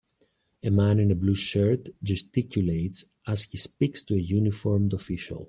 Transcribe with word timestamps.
A 0.63 0.71
man 0.71 0.97
in 0.97 1.11
a 1.11 1.15
blue 1.15 1.35
shirt 1.35 1.89
gesticulates 2.01 3.05
as 3.27 3.43
he 3.43 3.57
speaks 3.57 4.01
to 4.01 4.15
a 4.15 4.17
uniformed 4.17 4.93
official. 4.93 5.39